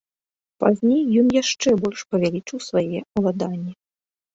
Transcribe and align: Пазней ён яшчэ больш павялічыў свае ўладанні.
Пазней 0.63 1.03
ён 1.23 1.27
яшчэ 1.41 1.69
больш 1.85 1.99
павялічыў 2.13 2.59
свае 2.71 2.99
ўладанні. 3.23 3.73